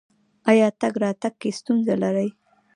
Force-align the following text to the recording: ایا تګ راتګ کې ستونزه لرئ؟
ایا 0.49 0.67
تګ 0.81 0.93
راتګ 1.03 1.33
کې 1.41 1.49
ستونزه 1.59 1.93
لرئ؟ 2.03 2.29